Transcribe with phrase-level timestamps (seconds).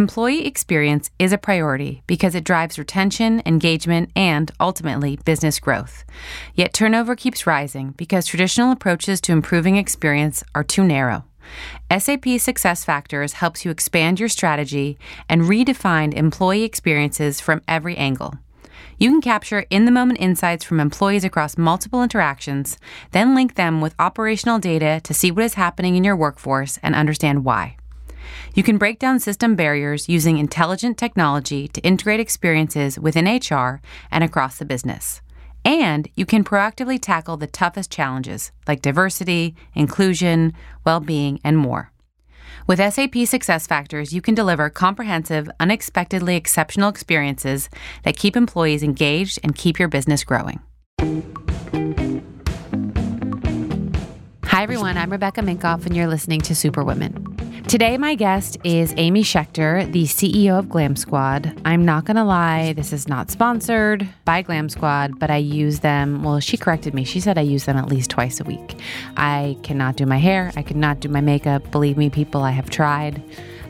[0.00, 6.04] Employee experience is a priority because it drives retention, engagement, and ultimately business growth.
[6.54, 11.26] Yet turnover keeps rising because traditional approaches to improving experience are too narrow.
[11.90, 18.32] SAP SuccessFactors helps you expand your strategy and redefine employee experiences from every angle.
[18.96, 22.78] You can capture in the moment insights from employees across multiple interactions,
[23.10, 26.94] then link them with operational data to see what is happening in your workforce and
[26.94, 27.76] understand why.
[28.54, 34.24] You can break down system barriers using intelligent technology to integrate experiences within HR and
[34.24, 35.20] across the business.
[35.64, 40.54] And you can proactively tackle the toughest challenges like diversity, inclusion,
[40.84, 41.92] well being, and more.
[42.66, 47.68] With SAP SuccessFactors, you can deliver comprehensive, unexpectedly exceptional experiences
[48.04, 50.60] that keep employees engaged and keep your business growing.
[54.44, 54.96] Hi, everyone.
[54.96, 57.39] I'm Rebecca Minkoff, and you're listening to Superwomen.
[57.68, 61.56] Today, my guest is Amy Schechter, the CEO of Glam Squad.
[61.64, 66.22] I'm not to lie, this is not sponsored by Glam Squad, but I use them.
[66.22, 67.04] Well, she corrected me.
[67.04, 68.76] She said I use them at least twice a week.
[69.16, 71.70] I cannot do my hair, I cannot do my makeup.
[71.70, 73.22] Believe me, people, I have tried.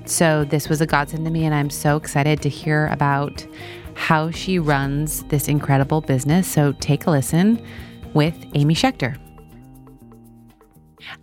[0.07, 3.47] So, this was a godsend to me, and I'm so excited to hear about
[3.95, 6.49] how she runs this incredible business.
[6.49, 7.63] So, take a listen
[8.15, 9.19] with Amy Schechter.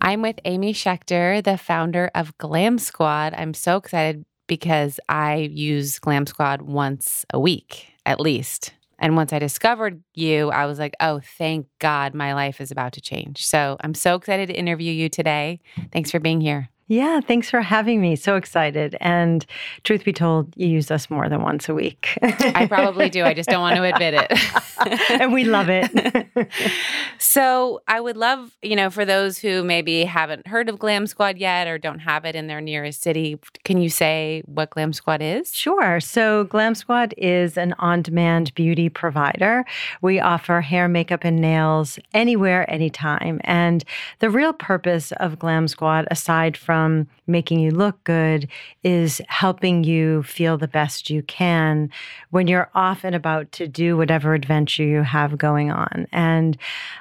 [0.00, 3.34] I'm with Amy Schechter, the founder of Glam Squad.
[3.36, 8.72] I'm so excited because I use Glam Squad once a week at least.
[8.98, 12.94] And once I discovered you, I was like, oh, thank God my life is about
[12.94, 13.46] to change.
[13.46, 15.60] So I'm so excited to interview you today.
[15.92, 16.70] Thanks for being here.
[16.88, 18.16] Yeah, thanks for having me.
[18.16, 18.96] So excited.
[18.98, 19.44] And
[19.84, 22.18] truth be told, you use us more than once a week.
[22.22, 23.24] I probably do.
[23.24, 25.10] I just don't want to admit it.
[25.20, 26.50] and we love it.
[27.18, 31.36] so, I would love, you know, for those who maybe haven't heard of Glam Squad
[31.36, 35.20] yet or don't have it in their nearest city, can you say what Glam Squad
[35.20, 35.54] is?
[35.54, 36.00] Sure.
[36.00, 39.66] So, Glam Squad is an on demand beauty provider.
[40.00, 43.42] We offer hair, makeup, and nails anywhere, anytime.
[43.44, 43.84] And
[44.20, 48.48] the real purpose of Glam Squad, aside from from making you look good
[48.84, 51.90] is helping you feel the best you can
[52.30, 56.06] when you're off and about to do whatever adventure you have going on.
[56.12, 56.56] And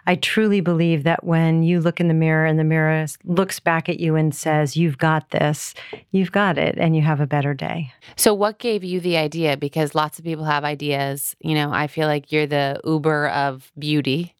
[0.07, 3.87] I truly believe that when you look in the mirror and the mirror looks back
[3.87, 5.75] at you and says, You've got this,
[6.11, 7.93] you've got it, and you have a better day.
[8.15, 9.57] So, what gave you the idea?
[9.57, 11.35] Because lots of people have ideas.
[11.39, 14.33] You know, I feel like you're the Uber of beauty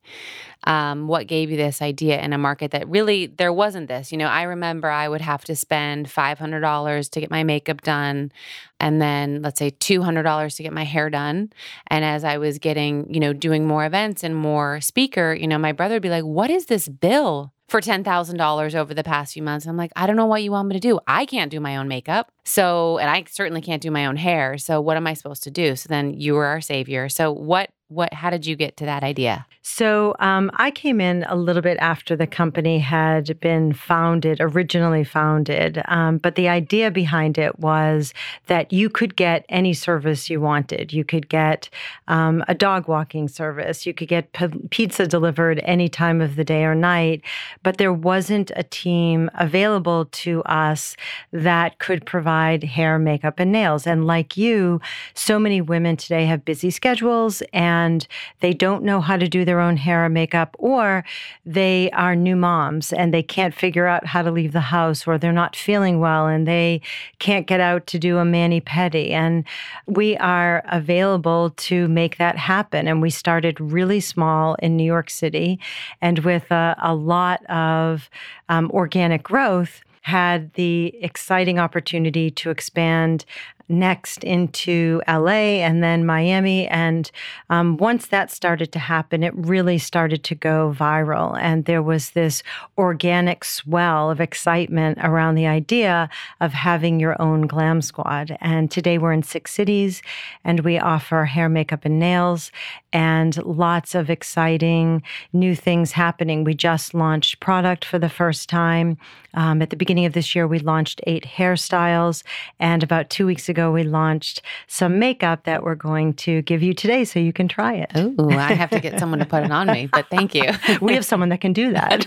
[0.67, 4.17] um, what gave you this idea in a market that really there wasn't this you
[4.17, 8.31] know i remember i would have to spend $500 to get my makeup done
[8.79, 11.53] and then let's say $200 to get my hair done
[11.87, 15.57] and as i was getting you know doing more events and more speaker you know
[15.57, 19.43] my brother would be like what is this bill for $10,000 over the past few
[19.43, 19.65] months.
[19.65, 20.99] I'm like, I don't know what you want me to do.
[21.05, 22.31] I can't do my own makeup.
[22.45, 24.57] So, and I certainly can't do my own hair.
[24.57, 25.75] So, what am I supposed to do?
[25.75, 27.09] So, then you were our savior.
[27.09, 29.45] So, what what how did you get to that idea?
[29.61, 35.03] So um, i came in a little bit after the company had been founded originally
[35.03, 38.13] founded um, but the idea behind it was
[38.47, 40.93] that you could get any service you wanted.
[40.93, 41.69] You could get
[42.07, 43.85] um, a dog walking service.
[43.85, 47.21] You could get p- pizza delivered any time of the day or night
[47.63, 50.95] but there wasn't a team available to us
[51.31, 53.85] that could provide hair makeup and nails.
[53.85, 54.81] And like you
[55.13, 58.07] so many women today have busy schedules and and
[58.39, 61.03] they don't know how to do their own hair or makeup, or
[61.45, 65.17] they are new moms and they can't figure out how to leave the house, or
[65.17, 66.81] they're not feeling well and they
[67.19, 69.11] can't get out to do a mani pedi.
[69.11, 69.43] And
[69.85, 72.87] we are available to make that happen.
[72.87, 75.59] And we started really small in New York City
[76.01, 78.09] and with a, a lot of
[78.49, 83.25] um, organic growth had the exciting opportunity to expand
[83.69, 86.67] next into LA and then Miami.
[86.67, 87.09] And
[87.49, 91.37] um, once that started to happen, it really started to go viral.
[91.39, 92.43] And there was this
[92.77, 98.37] organic swell of excitement around the idea of having your own glam squad.
[98.39, 100.01] And today we're in six cities
[100.43, 102.51] and we offer hair, makeup, and nails
[102.93, 105.03] and lots of exciting
[105.33, 106.43] new things happening.
[106.43, 108.97] We just launched product for the first time.
[109.33, 112.23] Um, at the beginning of this year, we launched eight hairstyles.
[112.59, 116.73] And about two weeks ago, we launched some makeup that we're going to give you
[116.73, 117.91] today so you can try it.
[117.95, 120.51] Oh, I have to get someone to put it on me, but thank you.
[120.81, 122.05] we have someone that can do that.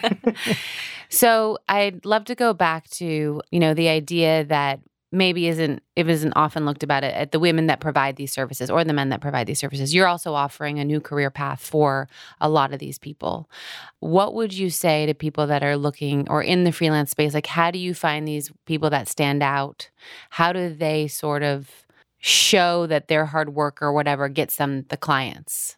[1.08, 4.81] so I'd love to go back to, you know, the idea that
[5.12, 8.71] maybe isn't it isn't often looked about it at the women that provide these services
[8.71, 9.95] or the men that provide these services.
[9.95, 12.09] You're also offering a new career path for
[12.41, 13.51] a lot of these people.
[13.99, 17.35] What would you say to people that are looking or in the freelance space?
[17.35, 19.91] Like how do you find these people that stand out?
[20.31, 21.69] How do they sort of
[22.19, 25.77] show that their hard work or whatever gets them the clients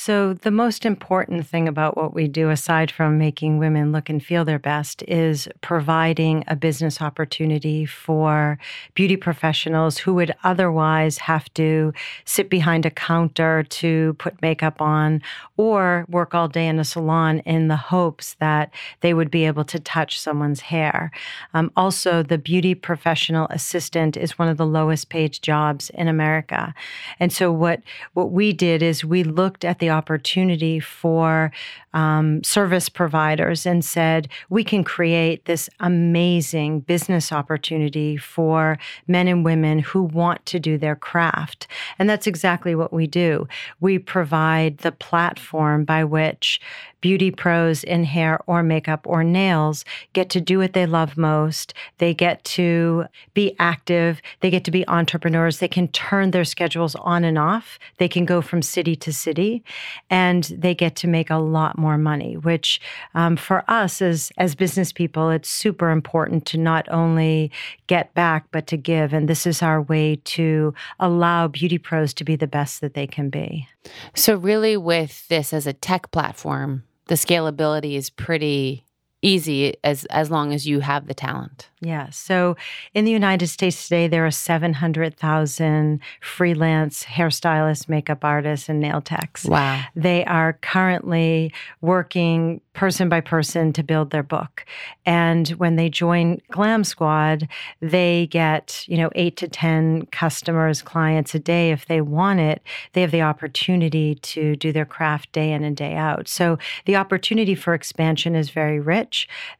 [0.00, 4.24] so, the most important thing about what we do, aside from making women look and
[4.24, 8.60] feel their best, is providing a business opportunity for
[8.94, 11.92] beauty professionals who would otherwise have to
[12.24, 15.20] sit behind a counter to put makeup on
[15.56, 19.64] or work all day in a salon in the hopes that they would be able
[19.64, 21.10] to touch someone's hair.
[21.54, 26.72] Um, also, the beauty professional assistant is one of the lowest paid jobs in America.
[27.18, 27.82] And so, what,
[28.14, 31.52] what we did is we looked at the opportunity for
[31.98, 38.78] um, service providers and said, we can create this amazing business opportunity for
[39.08, 41.66] men and women who want to do their craft.
[41.98, 43.48] And that's exactly what we do.
[43.80, 46.60] We provide the platform by which
[47.00, 51.74] beauty pros in hair or makeup or nails get to do what they love most.
[51.98, 53.04] They get to
[53.34, 54.20] be active.
[54.40, 55.58] They get to be entrepreneurs.
[55.58, 57.78] They can turn their schedules on and off.
[57.98, 59.62] They can go from city to city
[60.10, 62.80] and they get to make a lot more money, which
[63.14, 67.50] um, for us as, as business people, it's super important to not only
[67.86, 69.12] get back, but to give.
[69.12, 73.06] And this is our way to allow beauty pros to be the best that they
[73.06, 73.68] can be.
[74.14, 78.84] So, really, with this as a tech platform, the scalability is pretty
[79.22, 81.68] easy as as long as you have the talent.
[81.80, 82.10] Yeah.
[82.10, 82.56] So
[82.92, 89.44] in the United States today, there are 700,000 freelance hairstylists, makeup artists, and nail techs.
[89.44, 89.82] Wow.
[89.94, 94.64] They are currently working person by person to build their book.
[95.04, 97.48] And when they join Glam Squad,
[97.80, 101.72] they get, you know, eight to 10 customers, clients a day.
[101.72, 102.62] If they want it,
[102.92, 106.28] they have the opportunity to do their craft day in and day out.
[106.28, 109.07] So the opportunity for expansion is very rich.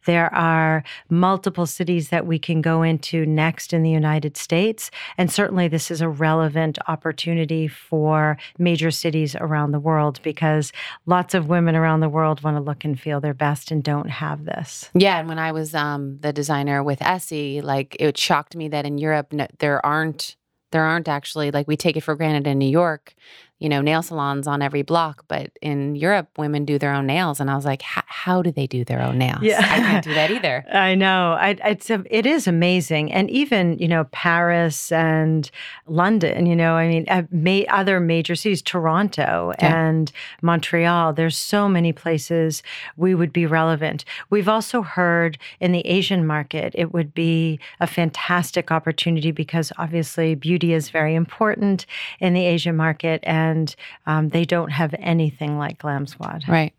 [0.06, 4.90] There are multiple cities that we can go into next in the United States.
[5.16, 10.72] And certainly, this is a relevant opportunity for major cities around the world because
[11.06, 14.10] lots of women around the world want to look and feel their best and don't
[14.10, 14.90] have this.
[14.94, 15.18] Yeah.
[15.18, 18.98] And when I was um, the designer with Essie, like it shocked me that in
[18.98, 20.36] Europe, there aren't
[20.70, 23.14] there aren't actually like we take it for granted in New York
[23.58, 27.40] you know, nail salons on every block, but in Europe, women do their own nails.
[27.40, 29.42] And I was like, how do they do their own nails?
[29.42, 29.58] Yeah.
[29.58, 30.64] I can't do that either.
[30.72, 31.32] I know.
[31.32, 33.12] I, it's a, it is amazing.
[33.12, 35.50] And even, you know, Paris and
[35.86, 39.88] London, you know, I mean, uh, other major cities, Toronto yeah.
[39.88, 42.62] and Montreal, there's so many places
[42.96, 44.04] we would be relevant.
[44.30, 50.34] We've also heard in the Asian market, it would be a fantastic opportunity because obviously
[50.34, 51.86] beauty is very important
[52.20, 53.20] in the Asian market.
[53.24, 53.74] And and
[54.06, 56.44] um, they don't have anything like Glam Squad.
[56.48, 56.72] Right.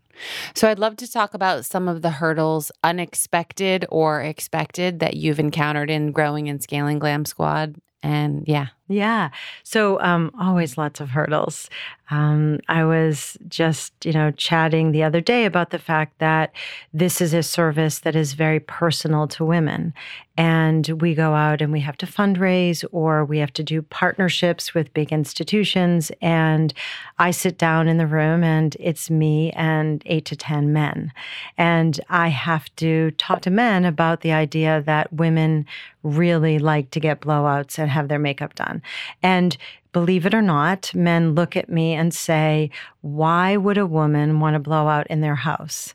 [0.54, 5.40] So I'd love to talk about some of the hurdles, unexpected or expected, that you've
[5.40, 7.76] encountered in growing and scaling Glam Squad.
[8.02, 8.68] And yeah.
[8.90, 9.30] Yeah.
[9.62, 11.70] So um, always lots of hurdles.
[12.10, 16.52] Um, I was just, you know, chatting the other day about the fact that
[16.92, 19.94] this is a service that is very personal to women.
[20.36, 24.74] And we go out and we have to fundraise or we have to do partnerships
[24.74, 26.10] with big institutions.
[26.20, 26.72] And
[27.18, 31.12] I sit down in the room and it's me and eight to 10 men.
[31.58, 35.66] And I have to talk to men about the idea that women
[36.02, 38.79] really like to get blowouts and have their makeup done.
[39.22, 39.56] And
[39.92, 42.70] believe it or not, men look at me and say,
[43.02, 45.94] Why would a woman want to blow out in their house?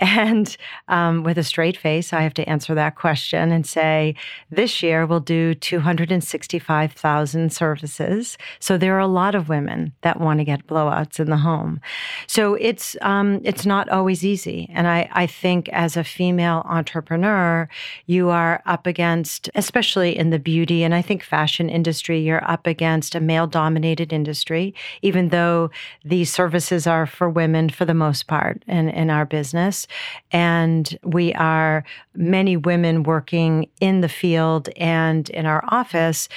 [0.00, 0.56] And
[0.88, 4.16] um, with a straight face, I have to answer that question and say,
[4.50, 8.36] This year we'll do 265,000 services.
[8.58, 11.80] So there are a lot of women that want to get blowouts in the home.
[12.26, 14.68] So it's, um, it's not always easy.
[14.74, 17.68] And I, I think as a female entrepreneur,
[18.06, 22.66] you are up against, especially in the beauty and I think fashion industry, you're up
[22.66, 25.70] against a male dominated industry, even though
[26.04, 26.43] these services
[26.86, 29.86] are for women for the most part in, in our business.
[30.30, 31.84] And we are
[32.14, 36.28] many women working in the field and in our office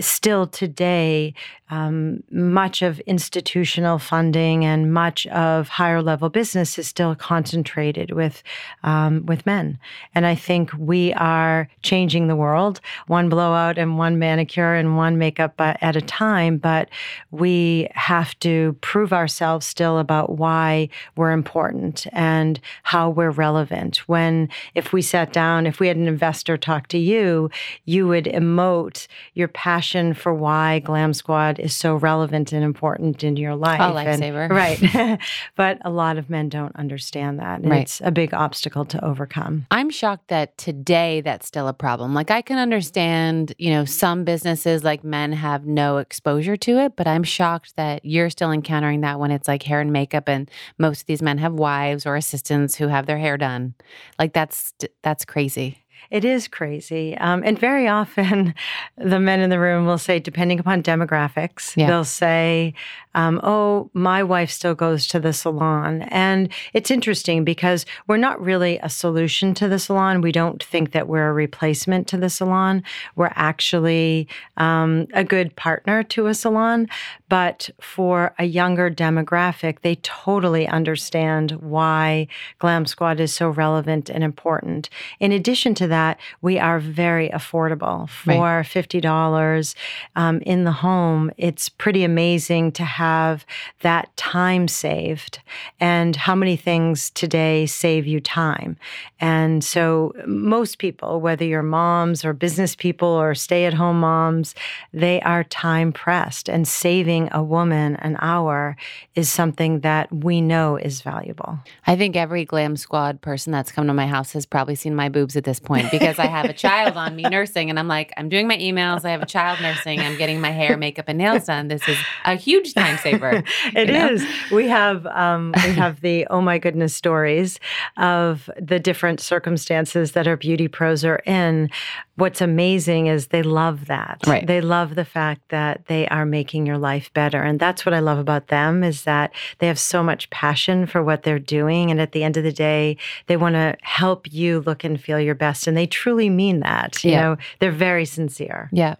[0.00, 1.34] still today
[1.70, 8.42] um, much of institutional funding and much of higher level business is still concentrated with
[8.84, 9.78] um, with men.
[10.14, 15.18] And I think we are changing the world, one blowout and one manicure and one
[15.18, 16.56] makeup at a time.
[16.58, 16.88] But
[17.30, 23.98] we have to prove ourselves still about why we're important and how we're relevant.
[24.08, 27.50] When if we sat down, if we had an investor talk to you,
[27.84, 33.36] you would emote your passion for why Glam Squad is so relevant and important in
[33.36, 33.80] your life.
[33.80, 34.48] A lifesaver.
[34.56, 35.18] Right.
[35.56, 37.60] but a lot of men don't understand that.
[37.60, 37.82] And Right.
[37.82, 39.66] it's a big obstacle to overcome.
[39.70, 42.14] I'm shocked that today that's still a problem.
[42.14, 46.96] Like I can understand, you know, some businesses like men have no exposure to it,
[46.96, 50.50] but I'm shocked that you're still encountering that when it's like hair and makeup and
[50.78, 53.74] most of these men have wives or assistants who have their hair done.
[54.18, 54.72] Like that's
[55.02, 55.82] that's crazy.
[56.10, 57.16] It is crazy.
[57.18, 58.54] Um, and very often,
[58.96, 61.86] the men in the room will say, depending upon demographics, Yeah.
[61.88, 62.74] they'll say,
[63.14, 66.02] um, Oh, my wife still goes to the salon.
[66.02, 70.20] And it's interesting because we're not really a solution to the salon.
[70.20, 72.82] We don't think that we're a replacement to the salon.
[73.16, 76.88] We're actually um, a good partner to a salon.
[77.28, 84.22] But for a younger demographic, they totally understand why Glam Squad is so relevant and
[84.22, 84.88] important.
[85.20, 85.95] In addition to that,
[86.42, 89.74] we are very affordable for $50
[90.16, 91.30] um, in the home.
[91.36, 93.44] It's pretty amazing to have
[93.80, 95.40] that time saved.
[95.80, 98.76] And how many things today save you time?
[99.20, 104.54] And so, most people, whether you're moms or business people or stay at home moms,
[104.92, 106.48] they are time pressed.
[106.48, 108.76] And saving a woman an hour
[109.14, 111.58] is something that we know is valuable.
[111.86, 115.08] I think every glam squad person that's come to my house has probably seen my
[115.08, 118.12] boobs at this point because I have a child on me nursing and I'm like,
[118.16, 121.18] I'm doing my emails, I have a child nursing, I'm getting my hair, makeup, and
[121.18, 121.68] nails done.
[121.68, 123.42] This is a huge time saver.
[123.74, 124.08] It know?
[124.10, 124.24] is.
[124.50, 127.58] We have um, we have the oh my goodness stories
[127.96, 131.70] of the different circumstances that our beauty pros are in.
[132.16, 134.18] What's amazing is they love that.
[134.26, 134.46] Right.
[134.46, 137.98] They love the fact that they are making your life better, and that's what I
[138.00, 142.00] love about them is that they have so much passion for what they're doing, and
[142.00, 142.96] at the end of the day,
[143.26, 147.04] they want to help you look and feel your best, and they truly mean that.
[147.04, 147.20] You Yeah.
[147.22, 148.70] know, they're very sincere.
[148.72, 148.94] Yeah.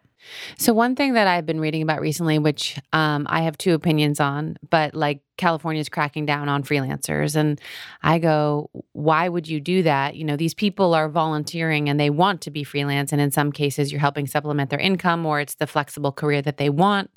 [0.59, 4.21] So one thing that I've been reading about recently, which um, I have two opinions
[4.21, 7.61] on, but like California's cracking down on freelancers, and
[8.03, 10.17] I go, why would you do that?
[10.17, 13.53] You know, these people are volunteering and they want to be freelance, and in some
[13.53, 17.11] cases, you're helping supplement their income, or it's the flexible career that they want.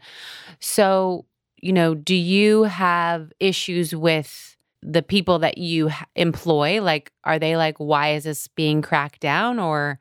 [0.59, 1.25] So,
[1.61, 4.55] you know, do you have issues with?
[4.81, 9.59] the people that you employ like are they like why is this being cracked down
[9.59, 9.99] or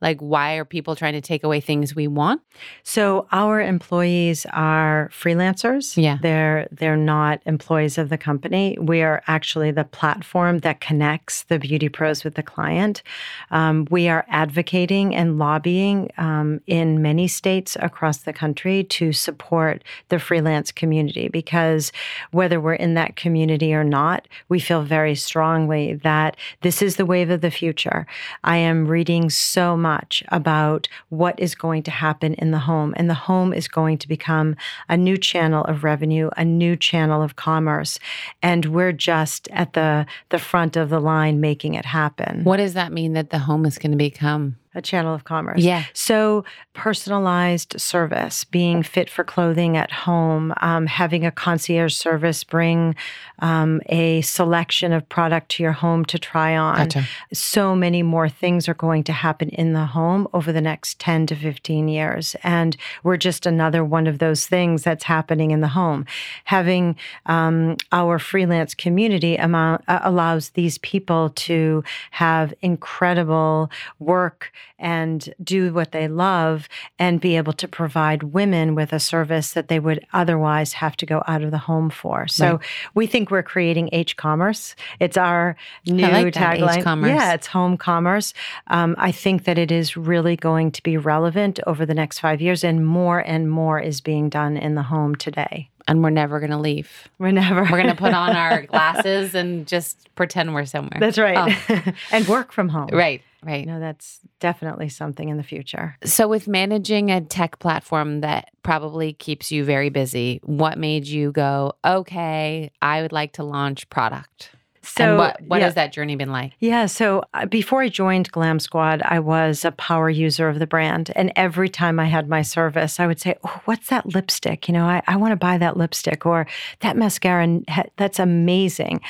[0.00, 2.40] like why are people trying to take away things we want
[2.82, 6.00] So our employees are freelancers.
[6.00, 6.18] Yeah.
[6.20, 8.76] They're they're not employees of the company.
[8.80, 13.02] We are actually the platform that connects the beauty pros with the client.
[13.50, 19.82] Um, we are advocating and lobbying um, in many states across the country to support
[20.08, 21.92] the freelance community because
[22.30, 27.06] whether we're in that community or not, we feel very strongly that this is the
[27.06, 28.06] wave of the future.
[28.44, 29.87] I am reading so much
[30.28, 34.08] about what is going to happen in the home, and the home is going to
[34.08, 34.56] become
[34.88, 37.98] a new channel of revenue, a new channel of commerce,
[38.42, 42.44] and we're just at the the front of the line making it happen.
[42.44, 45.60] what does that mean that the home is going to become A channel of commerce.
[45.60, 45.84] Yeah.
[45.92, 46.44] So
[46.74, 52.94] personalized service, being fit for clothing at home, um, having a concierge service bring
[53.40, 56.76] um, a selection of product to your home to try on.
[56.76, 57.04] Gotcha.
[57.32, 61.26] So many more things are going to happen in the home over the next 10
[61.26, 62.36] to 15 years.
[62.42, 66.04] And we're just another one of those things that's happening in the home.
[66.44, 66.96] Having
[67.26, 71.82] um, our freelance community amount, uh, allows these people to
[72.12, 78.92] have incredible work and do what they love and be able to provide women with
[78.92, 82.28] a service that they would otherwise have to go out of the home for.
[82.28, 82.60] So Right.
[82.94, 84.76] we think we're creating H commerce.
[85.00, 86.78] It's our new like tagline.
[86.78, 87.08] H-commerce.
[87.10, 88.34] Yeah, it's home commerce.
[88.68, 92.40] Um, I think that it is really going to be relevant over the next five
[92.40, 95.68] years, and more and more is being done in the home today.
[95.88, 97.62] and we're never going to leave We're never.
[97.62, 101.56] we're going to put on our glasses and just pretend we're somewhere That's right.
[101.70, 102.88] Oh, and work from home.
[102.92, 105.96] right right You know, that's definitely something in the future.
[106.04, 111.32] So, with managing a tech platform that probably keeps you very busy, what made you
[111.32, 114.50] go, okay, I would like to launch product?
[114.88, 115.66] So, and what, what yeah.
[115.66, 116.52] has that journey been like?
[116.60, 116.86] Yeah.
[116.86, 121.10] So, uh, before I joined Glam Squad, I was a power user of the brand.
[121.14, 124.68] And every time I had my service, I would say, Oh, what's that lipstick?
[124.68, 126.46] You know, I, I want to buy that lipstick or
[126.80, 127.60] that mascara.
[127.96, 129.00] That's amazing.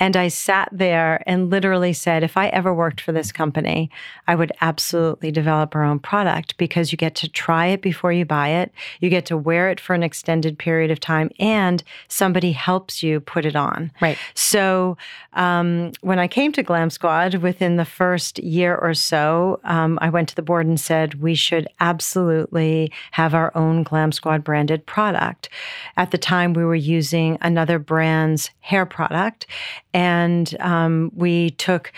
[0.00, 3.90] And I sat there and literally said, If I ever worked for this company,
[4.26, 8.24] I would absolutely develop our own product because you get to try it before you
[8.24, 12.52] buy it, you get to wear it for an extended period of time, and somebody
[12.52, 13.92] helps you put it on.
[14.00, 14.18] Right.
[14.34, 14.96] So,
[15.34, 20.08] um, when I came to Glam Squad, within the first year or so, um, I
[20.08, 24.86] went to the board and said we should absolutely have our own Glam Squad branded
[24.86, 25.48] product.
[25.96, 29.46] At the time, we were using another brand's hair product,
[29.92, 31.92] and um, we took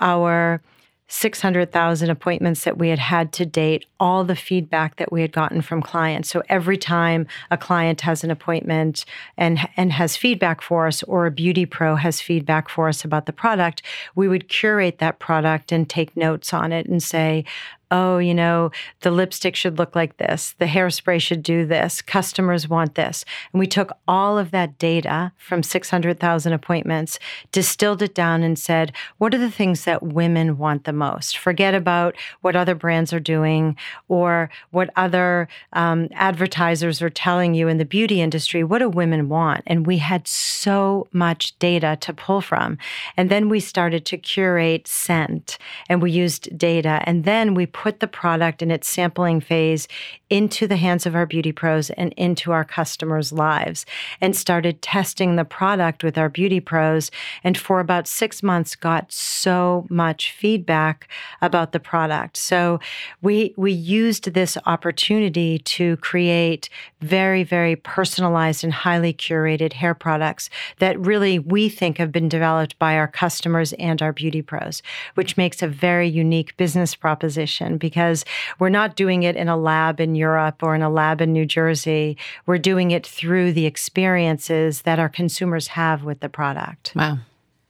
[0.00, 0.60] our
[1.08, 5.62] 600,000 appointments that we had had to date, all the feedback that we had gotten
[5.62, 6.28] from clients.
[6.28, 9.04] So every time a client has an appointment
[9.36, 13.26] and, and has feedback for us, or a beauty pro has feedback for us about
[13.26, 13.82] the product,
[14.14, 17.44] we would curate that product and take notes on it and say,
[17.90, 18.70] oh, you know,
[19.02, 23.24] the lipstick should look like this, the hairspray should do this, customers want this.
[23.52, 27.18] And we took all of that data from 600,000 appointments,
[27.52, 31.38] distilled it down, and said, what are the things that women want the most?
[31.38, 33.76] Forget about what other brands are doing
[34.08, 38.64] or what other um, advertisers are telling you in the beauty industry.
[38.64, 39.62] What do women want?
[39.66, 42.78] And we had so much data to pull from.
[43.16, 47.02] And then we started to curate scent and we used data.
[47.04, 49.86] And then we put the product in its sampling phase
[50.30, 53.84] into the hands of our beauty pros and into our customers' lives
[54.18, 57.10] and started testing the product with our beauty pros.
[57.44, 61.06] And for about six months, got so much feedback
[61.42, 62.38] about the product.
[62.38, 62.80] So
[63.20, 66.70] we, we used this opportunity to create
[67.02, 72.78] very, very personalized and highly curated hair products that really we think have been developed
[72.78, 74.82] by our customers and our beauty pros,
[75.14, 78.24] which makes a very unique business proposition because
[78.58, 81.46] we're not doing it in a lab in Europe or in a lab in New
[81.46, 82.16] Jersey.
[82.46, 86.92] We're doing it through the experiences that our consumers have with the product.
[86.94, 87.18] Wow.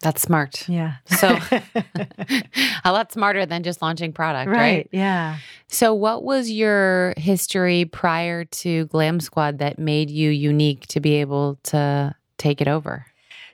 [0.00, 0.68] That's smart.
[0.68, 0.96] Yeah.
[1.06, 1.28] So
[2.84, 4.58] a lot smarter than just launching product, right?
[4.58, 4.88] Right.
[4.92, 5.38] Yeah.
[5.68, 11.14] So what was your history prior to Glam Squad that made you unique to be
[11.14, 13.06] able to take it over?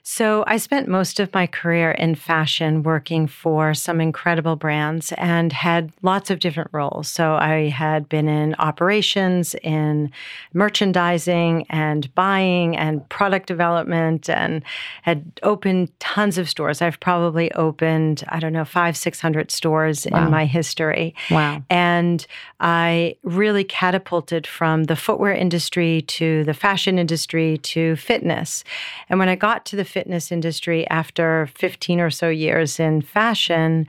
[0.05, 5.53] So I spent most of my career in fashion working for some incredible brands and
[5.53, 7.07] had lots of different roles.
[7.07, 10.11] So I had been in operations, in
[10.53, 14.61] merchandising and buying and product development and
[15.03, 16.81] had opened tons of stores.
[16.81, 20.25] I've probably opened, I don't know, five, 600 stores wow.
[20.25, 21.15] in my history.
[21.31, 21.63] Wow.
[21.69, 22.27] And
[22.59, 28.65] I really catapulted from the footwear industry to the fashion industry to fitness.
[29.07, 33.87] And when I got to the fitness industry after 15 or so years in fashion,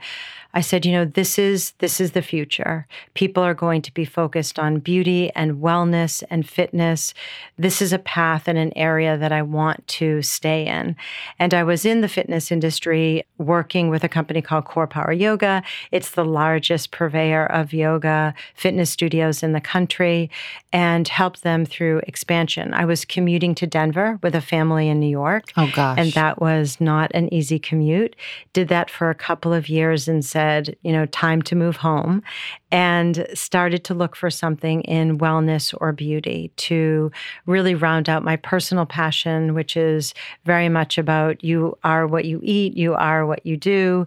[0.55, 2.87] I said, you know, this is this is the future.
[3.13, 7.13] People are going to be focused on beauty and wellness and fitness.
[7.57, 10.95] This is a path and an area that I want to stay in.
[11.39, 15.61] And I was in the fitness industry working with a company called Core Power Yoga.
[15.91, 20.31] It's the largest purveyor of yoga fitness studios in the country
[20.71, 22.73] and helped them through expansion.
[22.73, 25.51] I was commuting to Denver with a family in New York.
[25.57, 25.97] Oh gosh.
[25.99, 28.15] And that was not an easy commute.
[28.53, 31.77] Did that for a couple of years and said said, you know, time to move
[31.77, 32.21] home
[32.75, 37.09] and started to look for something in wellness or beauty to
[37.45, 42.41] really round out my personal passion, which is very much about you are what you
[42.43, 44.05] eat, you are what you do,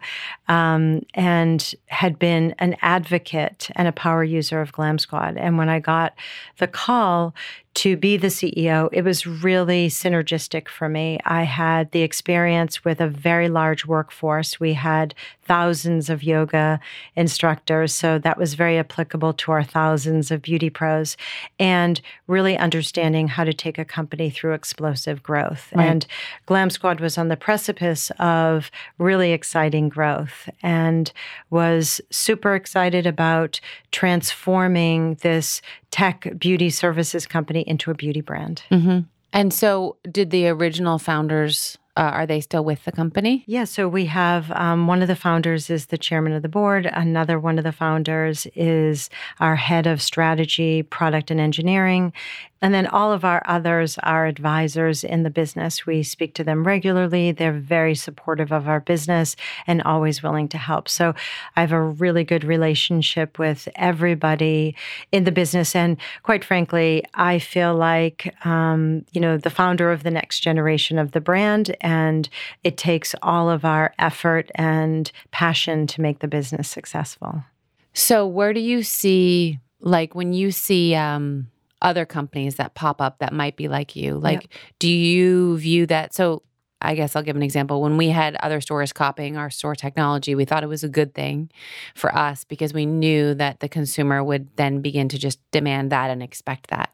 [0.49, 5.39] um, and had been an advocate and a power user of Glam Squad.
[5.39, 6.13] And when I got
[6.59, 7.35] the call
[7.79, 11.17] to be the CEO, it was really synergistic for me.
[11.25, 14.59] I had the experience with a very large workforce.
[14.59, 16.81] We had thousands of yoga
[17.15, 21.17] instructors, so that was very applicable to our thousands of beauty pros,
[21.59, 25.73] and really understanding how to take a company through explosive growth.
[25.75, 25.87] Right.
[25.87, 26.07] And
[26.45, 31.11] Glam Squad was on the precipice of really exciting growth and
[31.49, 33.61] was super excited about
[33.93, 38.63] transforming this tech beauty services company into a beauty brand.
[38.71, 39.01] Mm-hmm.
[39.33, 43.43] And so, did the original founders uh, are they still with the company?
[43.47, 46.87] Yeah, so we have um, one of the founders is the chairman of the board.
[46.87, 52.13] Another one of the founders is our head of strategy, product, and engineering.
[52.61, 55.87] And then all of our others are advisors in the business.
[55.87, 57.31] We speak to them regularly.
[57.33, 60.89] They're very supportive of our business and always willing to help.
[60.89, 61.15] So
[61.57, 64.75] I have a really good relationship with everybody
[65.13, 65.77] in the business.
[65.77, 70.99] And quite frankly, I feel like, um, you know, the founder of the next generation
[70.99, 72.29] of the brand, and
[72.65, 77.45] it takes all of our effort and passion to make the business successful.
[77.93, 81.49] So, where do you see, like, when you see, um,
[81.83, 84.19] other companies that pop up that might be like you?
[84.19, 84.51] Like, yep.
[84.79, 86.15] do you view that?
[86.15, 86.43] So,
[86.81, 87.83] I guess I'll give an example.
[87.83, 91.13] When we had other stores copying our store technology, we thought it was a good
[91.13, 91.51] thing
[91.97, 96.11] for us because we knew that the consumer would then begin to just demand that
[96.11, 96.91] and expect that.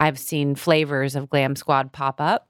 [0.00, 2.48] I've seen flavors of Glam Squad pop up.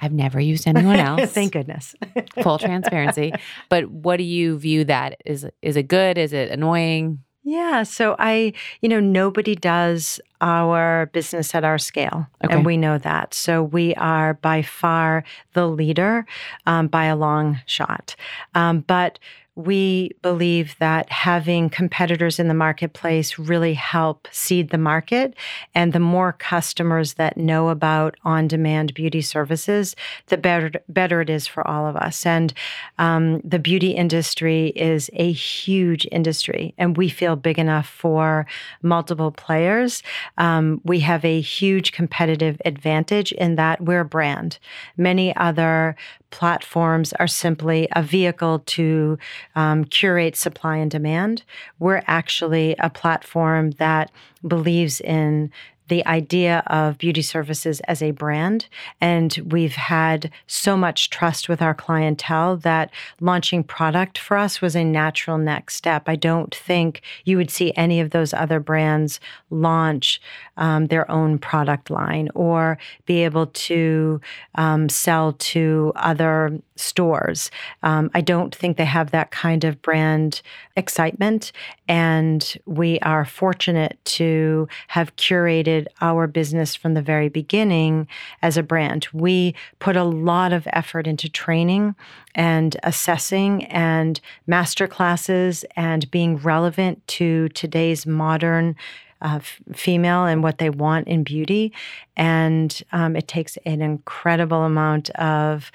[0.00, 1.30] I've never used anyone else.
[1.30, 1.94] Thank goodness.
[2.42, 3.32] Full transparency.
[3.68, 5.20] But what do you view that?
[5.24, 6.18] Is is it good?
[6.18, 7.20] Is it annoying?
[7.44, 7.82] Yeah.
[7.82, 12.28] So I, you know, nobody does our business at our scale.
[12.44, 12.54] Okay.
[12.54, 13.34] And we know that.
[13.34, 15.24] So we are by far
[15.54, 16.24] the leader
[16.66, 18.14] um, by a long shot.
[18.54, 19.18] Um, but
[19.54, 25.34] we believe that having competitors in the marketplace really help seed the market.
[25.74, 29.94] And the more customers that know about on-demand beauty services
[30.28, 32.24] the better better it is for all of us.
[32.24, 32.54] And
[32.98, 38.46] um, the beauty industry is a huge industry and we feel big enough for
[38.82, 40.02] multiple players.
[40.38, 44.58] Um, we have a huge competitive advantage in that we're a brand.
[44.96, 45.96] Many other
[46.32, 49.18] platforms are simply a vehicle to
[49.54, 51.44] um, curate supply and demand.
[51.78, 54.10] We're actually a platform that
[54.46, 55.52] believes in
[55.92, 58.66] the idea of beauty services as a brand.
[58.98, 64.74] And we've had so much trust with our clientele that launching product for us was
[64.74, 66.04] a natural next step.
[66.06, 70.18] I don't think you would see any of those other brands launch
[70.56, 74.18] um, their own product line or be able to
[74.54, 77.50] um, sell to other stores.
[77.82, 80.42] Um, I don't think they have that kind of brand
[80.76, 81.52] excitement.
[81.88, 88.08] And we are fortunate to have curated our business from the very beginning
[88.42, 89.08] as a brand.
[89.12, 91.94] We put a lot of effort into training
[92.34, 98.76] and assessing and master classes and being relevant to today's modern
[99.20, 101.72] uh, f- female and what they want in beauty.
[102.16, 105.70] And um, it takes an incredible amount of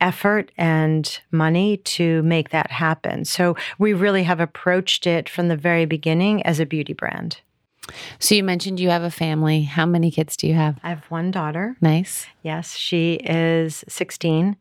[0.00, 3.24] effort and money to make that happen.
[3.24, 7.40] So we really have approached it from the very beginning as a beauty brand.
[8.18, 9.62] So you mentioned you have a family.
[9.62, 10.78] How many kids do you have?
[10.82, 11.76] I have one daughter.
[11.80, 12.26] Nice.
[12.42, 14.56] Yes, she is 16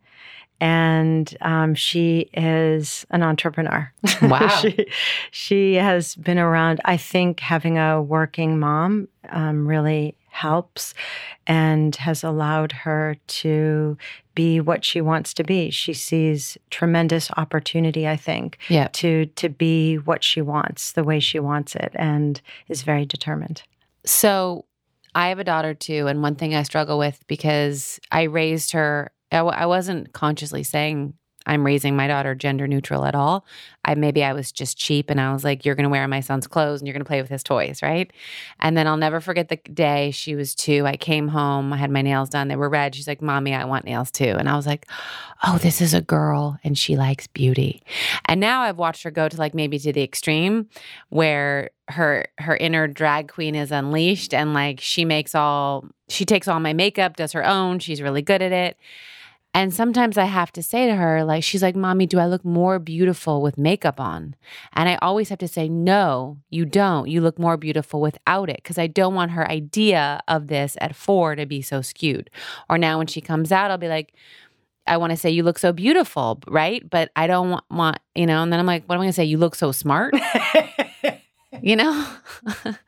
[0.61, 3.91] and um, she is an entrepreneur.
[4.21, 4.47] Wow.
[4.47, 4.87] she,
[5.31, 10.93] she has been around, I think having a working mom um, really helps
[11.47, 13.97] and has allowed her to
[14.35, 15.69] be what she wants to be.
[15.69, 18.89] She sees tremendous opportunity, I think, yeah.
[18.93, 23.63] to to be what she wants, the way she wants it and is very determined.
[24.05, 24.65] So,
[25.15, 29.11] I have a daughter too, and one thing I struggle with because I raised her
[29.31, 31.13] I w- I wasn't consciously saying
[31.45, 33.45] I'm raising my daughter gender neutral at all.
[33.83, 36.47] I maybe I was just cheap and I was like, you're to wear my son's
[36.47, 38.11] clothes and you're to play with his toys, right?
[38.59, 40.85] And then I'll never forget the day she was two.
[40.87, 42.95] I came home, I had my nails done, they were red.
[42.95, 44.35] She's like, Mommy, I want nails too.
[44.37, 44.87] And I was like,
[45.45, 47.83] oh, this is a girl and she likes beauty.
[48.25, 50.67] And now I've watched her go to like maybe to the extreme
[51.09, 56.47] where her her inner drag queen is unleashed and like she makes all she takes
[56.47, 58.77] all my makeup, does her own, she's really good at it.
[59.55, 62.43] And sometimes I have to say to her, like, she's like, Mommy, do I look
[62.43, 64.35] more beautiful with makeup on?
[64.73, 67.07] And I always have to say, No, you don't.
[67.07, 70.93] You look more beautiful without it because I don't want her idea of this at
[70.93, 72.29] four to be so skewed.
[72.69, 74.13] Or now when she comes out, I'll be like,
[74.87, 76.87] I want to say you look so beautiful, right?
[76.87, 79.09] But I don't want, want you know, and then I'm like, what am I going
[79.09, 79.23] to say?
[79.23, 80.13] You look so smart.
[81.61, 82.07] you know?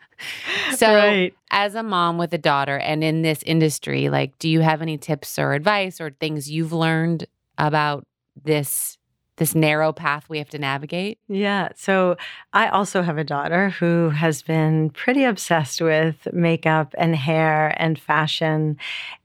[0.79, 1.33] so right.
[1.51, 4.97] as a mom with a daughter and in this industry, like do you have any
[4.97, 7.25] tips or advice or things you've learned
[7.57, 8.05] about
[8.43, 8.97] this
[9.37, 11.19] this narrow path we have to navigate?
[11.27, 11.69] Yeah.
[11.75, 12.17] So
[12.53, 17.99] I also have a daughter who has been pretty obsessed with makeup and hair and
[17.99, 18.77] fashion.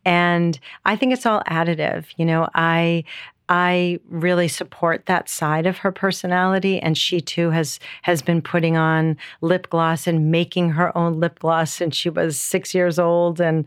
[0.05, 2.07] And I think it's all additive.
[2.17, 3.05] You know, I
[3.53, 8.79] I really support that side of her personality, and she too has has been putting
[8.79, 13.41] on lip gloss and making her own lip gloss since she was six years old,
[13.43, 13.67] and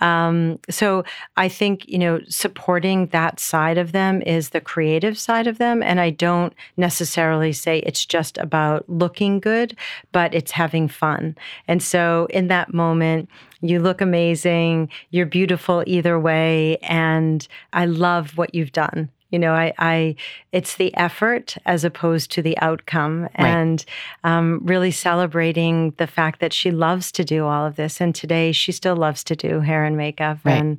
[0.00, 1.02] um, so
[1.36, 5.82] I think you know supporting that side of them is the creative side of them,
[5.82, 9.76] and I don't necessarily say it's just about looking good,
[10.12, 11.34] but it's having fun,
[11.66, 13.28] and so in that moment
[13.64, 14.90] You look amazing.
[15.10, 16.76] You're beautiful either way.
[16.82, 19.08] And I love what you've done.
[19.34, 20.14] You know, I, I
[20.52, 23.32] it's the effort as opposed to the outcome, right.
[23.36, 23.84] and
[24.22, 28.00] um, really celebrating the fact that she loves to do all of this.
[28.00, 30.52] And today, she still loves to do hair and makeup, right.
[30.52, 30.78] and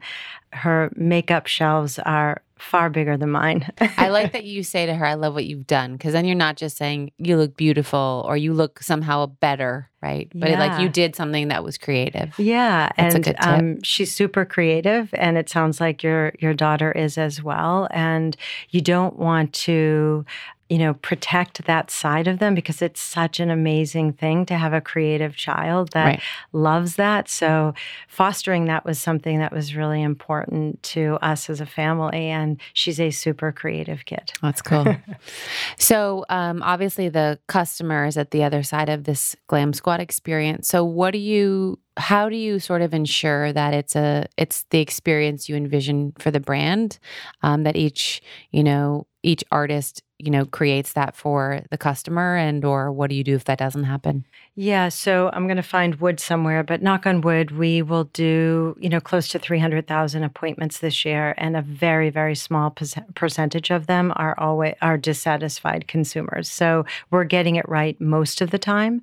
[0.56, 3.70] her makeup shelves are far bigger than mine.
[3.98, 5.94] I like that you say to her, I love what you've done.
[5.94, 10.32] Because then you're not just saying you look beautiful or you look somehow better, right?
[10.34, 10.60] But yeah.
[10.60, 12.38] like you did something that was creative.
[12.40, 12.92] Yeah.
[12.98, 15.10] That's and um, she's super creative.
[15.14, 17.88] And it sounds like your your daughter is as well.
[17.92, 18.38] And
[18.70, 20.26] you don't want to
[20.70, 24.74] you know, protect that side of them because it's such an amazing thing to have
[24.74, 26.22] a creative child that right.
[26.54, 27.30] loves that.
[27.30, 27.76] So,
[28.08, 32.30] fostering that was something that was really important to us as a family.
[32.30, 34.32] And she's a super creative kid.
[34.42, 34.96] That's cool.
[35.78, 40.68] so, um, obviously, the customer is at the other side of this Glam Squad experience.
[40.68, 44.80] So, what do you how do you sort of ensure that it's a it's the
[44.80, 47.00] experience you envision for the brand
[47.42, 52.64] um, that each you know each artist you know creates that for the customer and
[52.64, 54.26] or what do you do if that doesn't happen?
[54.56, 58.76] Yeah so i'm going to find wood somewhere but knock on wood we will do
[58.80, 62.74] you know close to 300000 appointments this year and a very very small
[63.16, 66.50] percentage of them are always are dissatisfied consumers.
[66.50, 69.02] So we're getting it right most of the time.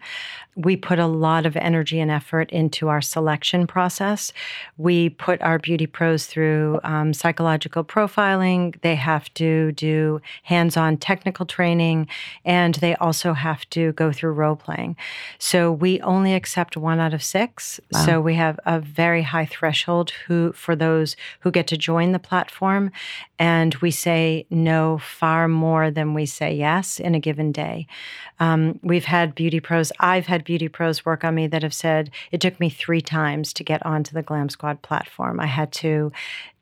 [0.54, 4.32] We put a lot of energy and effort into our selection process.
[4.76, 8.78] We put our beauty pros through um, psychological profiling.
[8.82, 12.06] They have to do hands-on technical training,
[12.44, 14.96] and they also have to go through role playing.
[15.38, 17.80] So we only accept one out of six.
[17.92, 18.06] Wow.
[18.06, 22.18] So we have a very high threshold who for those who get to join the
[22.18, 22.90] platform,
[23.38, 27.86] and we say no far more than we say yes in a given day.
[28.38, 29.92] Um, we've had beauty pros.
[30.00, 33.52] I've had beauty pros work on me that have said it took me three times
[33.54, 35.38] to get onto the Glam Squad platform.
[35.40, 36.12] I had to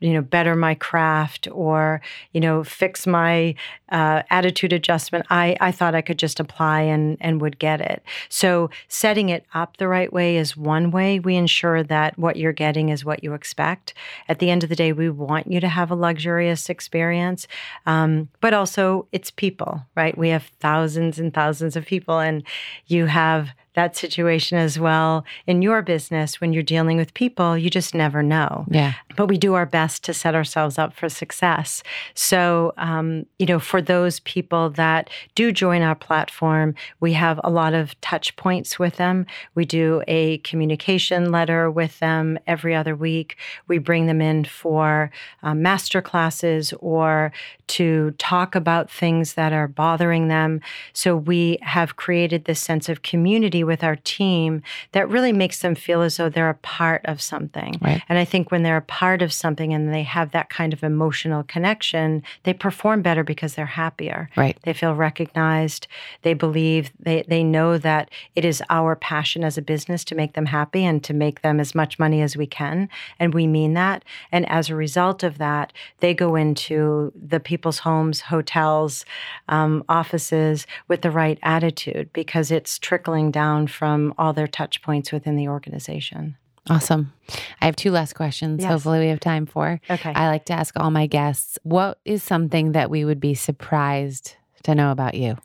[0.00, 2.00] you know better my craft or
[2.32, 3.54] you know fix my
[3.90, 8.02] uh, attitude adjustment i i thought i could just apply and and would get it.
[8.28, 11.20] So setting it up the right way is one way.
[11.20, 13.94] We ensure that what you're getting is what you expect.
[14.28, 17.46] At the end of the day we want you to have a luxurious experience
[17.86, 20.16] um, but also it's people right?
[20.16, 22.42] We have thousands and thousands of people and
[22.86, 25.24] you have that situation as well.
[25.46, 28.66] In your business when you're dealing with people you just never know.
[28.70, 28.94] Yeah.
[29.16, 31.82] But we do our best to set ourselves up for success.
[32.14, 37.50] So um, you know for those people that do join our platform we have a
[37.50, 39.26] lot of touch points with them.
[39.54, 43.36] We do a communication letter with them every other week.
[43.68, 45.10] We bring them in for
[45.42, 47.32] um, master classes or
[47.68, 50.60] to talk about things that are bothering them.
[50.92, 55.74] So we have created this sense of community with our team that really makes them
[55.74, 57.78] feel as though they're a part of something.
[57.80, 58.02] Right.
[58.08, 60.82] And I think when they're a part of something and they have that kind of
[60.82, 64.30] emotional connection, they perform better because they're happier.
[64.36, 64.58] Right.
[64.62, 65.86] They feel recognized.
[66.22, 70.34] They believe they they know that it is our passion as a business to make
[70.34, 73.74] them happy and to make them as much money as we can, and we mean
[73.74, 74.04] that.
[74.32, 79.04] And as a result of that, they go into the people's homes, hotels,
[79.48, 85.12] um, offices with the right attitude because it's trickling down from all their touch points
[85.12, 86.36] within the organization.
[86.68, 87.12] Awesome.
[87.60, 88.62] I have two last questions.
[88.62, 88.70] Yes.
[88.70, 89.80] Hopefully, we have time for.
[89.88, 90.12] Okay.
[90.12, 94.36] I like to ask all my guests what is something that we would be surprised
[94.64, 95.36] to know about you?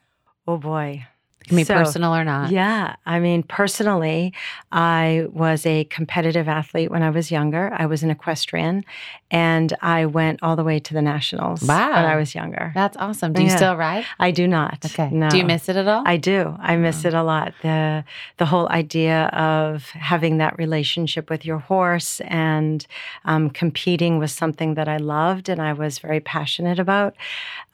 [0.48, 1.08] Oh, boy.
[1.48, 2.52] Can be so, personal or not.
[2.52, 2.96] Yeah.
[3.06, 4.34] I mean, personally,
[4.72, 7.72] I was a competitive athlete when I was younger.
[7.78, 8.84] I was an equestrian
[9.30, 11.92] and I went all the way to the nationals wow.
[11.94, 12.72] when I was younger.
[12.74, 13.34] That's awesome.
[13.34, 14.06] Do you still ride?
[14.20, 14.86] I do not.
[14.86, 15.10] Okay.
[15.12, 15.30] No.
[15.30, 16.04] Do you miss it at all?
[16.06, 16.56] I do.
[16.60, 17.10] I miss oh.
[17.10, 17.54] it a lot.
[17.62, 18.04] The
[18.38, 22.86] the whole idea of having that relationship with your horse and
[23.26, 27.16] um, competing was something that I loved and I was very passionate about.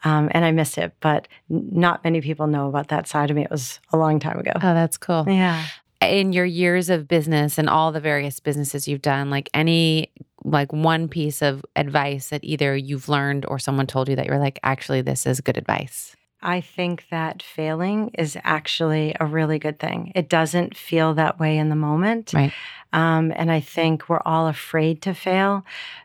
[0.04, 3.42] Um, and I miss it, but not many people know about that side of me.
[3.42, 4.52] It was was a long time ago.
[4.56, 5.24] Oh, that's cool.
[5.28, 5.64] Yeah.
[6.00, 10.10] In your years of business and all the various businesses you've done, like any
[10.44, 14.40] like one piece of advice that either you've learned or someone told you that you're
[14.40, 16.16] like, actually, this is good advice?
[16.44, 20.10] I think that failing is actually a really good thing.
[20.16, 22.32] It doesn't feel that way in the moment.
[22.34, 22.52] Right.
[22.92, 25.64] Um, and I think we're all afraid to fail.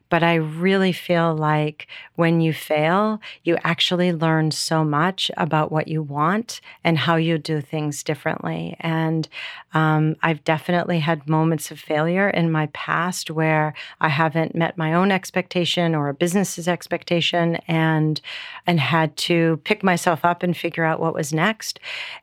[0.10, 5.90] But I really feel like when you fail, you actually learn so much about what
[5.90, 8.78] you want and how you do things differently.
[8.80, 9.28] And
[9.74, 14.94] um, I've definitely had moments of failure in my past where I haven't met my
[14.94, 18.22] own expectation or a business's expectation and
[18.66, 21.80] and had to pick myself up and figure out what was next.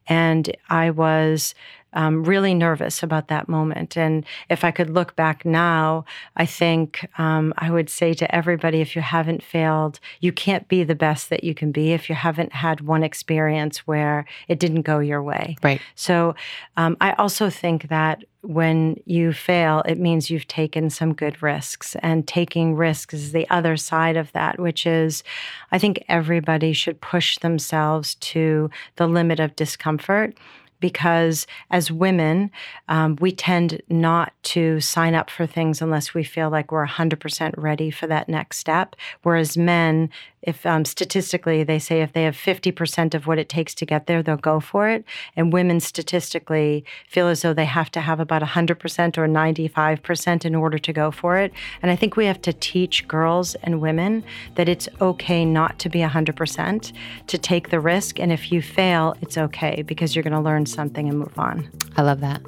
[0.07, 1.55] And I was
[1.95, 3.97] um, really nervous about that moment.
[3.97, 6.05] And if I could look back now,
[6.37, 10.85] I think um, I would say to everybody if you haven't failed, you can't be
[10.85, 14.83] the best that you can be if you haven't had one experience where it didn't
[14.83, 15.57] go your way.
[15.63, 15.81] Right.
[15.95, 16.35] So
[16.77, 21.97] um, I also think that when you fail, it means you've taken some good risks.
[22.03, 25.25] And taking risks is the other side of that, which is
[25.73, 30.37] I think everybody should push themselves to the limit of discomfort
[30.85, 32.51] because as women,
[32.91, 37.55] um, we tend not to sign up for things unless we feel like we're 100%
[37.57, 38.95] ready for that next step.
[39.23, 40.11] Whereas men,
[40.45, 44.07] if um, statistically they say if they have 50% of what it takes to get
[44.07, 45.05] there, they'll go for it.
[45.37, 50.55] And women statistically feel as though they have to have about 100% or 95% in
[50.55, 51.53] order to go for it.
[51.81, 54.23] And I think we have to teach girls and women
[54.57, 56.93] that it's okay not to be 100%,
[57.27, 58.21] to take the risk.
[58.21, 61.71] And if you fail, it's okay because you're going to learn something and move on.
[61.97, 62.43] I love that.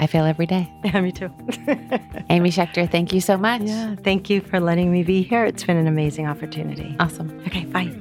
[0.00, 0.72] I fail every day.
[0.84, 1.26] Yeah, me too.
[2.30, 3.62] Amy Schechter, thank you so much.
[3.62, 5.44] Yeah, thank you for letting me be here.
[5.44, 6.96] It's been an amazing opportunity.
[7.00, 7.42] Awesome.
[7.46, 7.94] Okay, bye.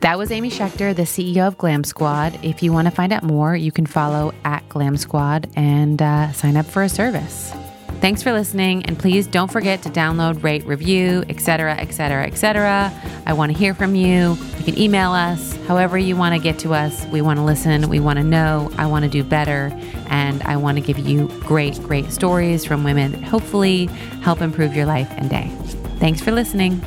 [0.00, 2.38] That was Amy Schechter, the CEO of Glam Squad.
[2.44, 6.32] If you want to find out more, you can follow at Glam Squad and uh,
[6.32, 7.52] sign up for a service.
[8.00, 12.92] Thanks for listening, and please don't forget to download, rate, review, etc., etc., etc.
[13.24, 14.36] I want to hear from you.
[14.58, 17.06] You can email us, however you want to get to us.
[17.06, 17.88] We want to listen.
[17.88, 18.70] We want to know.
[18.76, 19.72] I want to do better,
[20.08, 23.86] and I want to give you great, great stories from women that hopefully
[24.22, 25.50] help improve your life and day.
[25.98, 26.80] Thanks for listening.